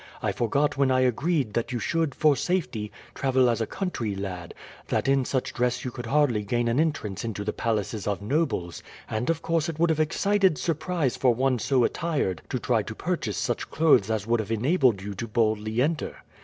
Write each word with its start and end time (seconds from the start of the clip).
I 0.23 0.31
forgot 0.31 0.77
when 0.77 0.89
I 0.89 1.01
agreed 1.01 1.53
that 1.53 1.71
you 1.71 1.77
should, 1.77 2.15
for 2.15 2.35
safety, 2.35 2.91
travel 3.13 3.47
as 3.47 3.61
a 3.61 3.67
country 3.67 4.15
lad, 4.15 4.55
that 4.87 5.07
in 5.07 5.25
such 5.25 5.53
dress 5.53 5.85
you 5.85 5.91
could 5.91 6.07
hardly 6.07 6.41
gain 6.41 6.67
an 6.67 6.79
entrance 6.79 7.23
into 7.23 7.43
the 7.43 7.53
palaces 7.53 8.07
of 8.07 8.19
nobles; 8.19 8.81
and 9.07 9.29
of 9.29 9.43
course 9.43 9.69
it 9.69 9.77
would 9.77 9.91
have 9.91 9.99
excited 9.99 10.57
surprise 10.57 11.15
for 11.15 11.35
one 11.35 11.59
so 11.59 11.83
attired 11.83 12.41
to 12.49 12.57
try 12.57 12.81
to 12.81 12.95
purchase 12.95 13.37
such 13.37 13.69
clothes 13.69 14.09
as 14.09 14.25
would 14.25 14.39
have 14.39 14.49
enabled 14.51 15.03
you 15.03 15.13
to 15.13 15.27
boldly 15.27 15.79
enter." 15.83 16.15